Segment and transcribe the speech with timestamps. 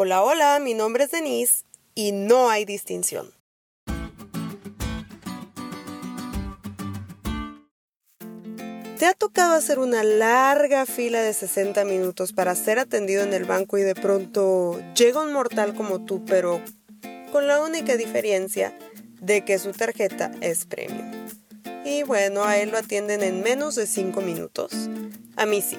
[0.00, 1.64] Hola, hola, mi nombre es Denise
[1.96, 3.32] y no hay distinción.
[8.96, 13.44] ¿Te ha tocado hacer una larga fila de 60 minutos para ser atendido en el
[13.44, 16.60] banco y de pronto llega un mortal como tú, pero
[17.32, 18.72] con la única diferencia
[19.20, 21.10] de que su tarjeta es premium?
[21.84, 24.70] Y bueno, a él lo atienden en menos de 5 minutos.
[25.34, 25.76] A mí sí.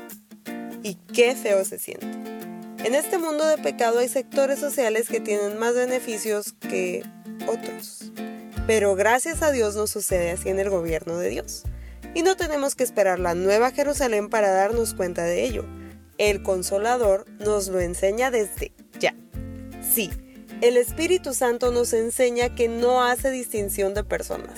[0.84, 2.39] Y qué feo se siente.
[2.84, 7.04] En este mundo de pecado hay sectores sociales que tienen más beneficios que
[7.46, 8.12] otros.
[8.68, 11.64] Pero gracias a Dios no sucede así en el gobierno de Dios.
[12.16, 15.66] Y no tenemos que esperar la nueva Jerusalén para darnos cuenta de ello.
[16.18, 19.14] El consolador nos lo enseña desde ya.
[19.82, 20.10] Sí,
[20.62, 24.58] el Espíritu Santo nos enseña que no hace distinción de personas,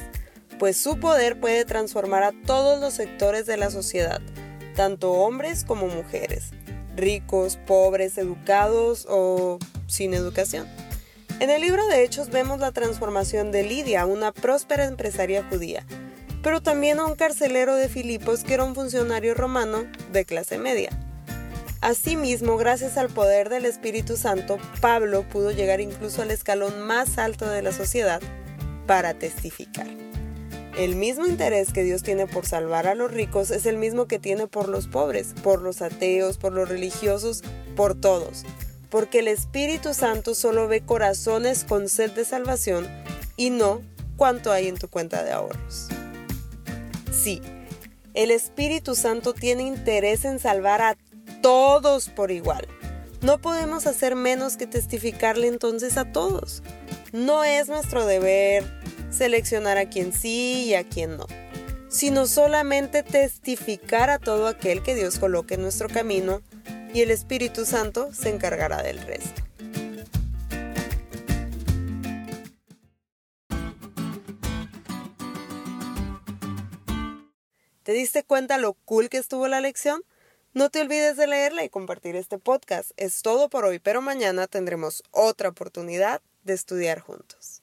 [0.60, 4.22] pues su poder puede transformar a todos los sectores de la sociedad,
[4.76, 6.52] tanto hombres como mujeres,
[6.96, 10.68] ricos, pobres, educados o sin educación.
[11.40, 15.86] En el libro de Hechos vemos la transformación de Lidia, una próspera empresaria judía,
[16.44, 20.90] pero también a un carcelero de Filipos que era un funcionario romano de clase media.
[21.82, 27.50] Asimismo, gracias al poder del Espíritu Santo, Pablo pudo llegar incluso al escalón más alto
[27.50, 28.22] de la sociedad
[28.86, 30.11] para testificar.
[30.78, 34.20] El mismo interés que Dios tiene por salvar a los ricos es el mismo que
[34.20, 37.44] tiene por los pobres, por los ateos, por los religiosos,
[37.76, 38.44] por todos.
[38.90, 42.88] Porque el Espíritu Santo solo ve corazones con sed de salvación
[43.36, 43.82] y no
[44.16, 45.90] cuánto hay en tu cuenta de ahorros.
[47.12, 47.42] Sí,
[48.14, 50.98] el Espíritu Santo tiene interés en salvar a
[51.42, 52.68] todos por igual.
[53.22, 56.64] No podemos hacer menos que testificarle entonces a todos.
[57.12, 58.81] No es nuestro deber
[59.22, 61.28] seleccionar a quien sí y a quien no,
[61.90, 66.42] sino solamente testificar a todo aquel que Dios coloque en nuestro camino
[66.92, 69.44] y el Espíritu Santo se encargará del resto.
[77.84, 80.02] ¿Te diste cuenta lo cool que estuvo la lección?
[80.56, 82.90] No te olvides de leerla y compartir este podcast.
[82.98, 87.61] Es todo por hoy, pero mañana tendremos otra oportunidad de estudiar juntos.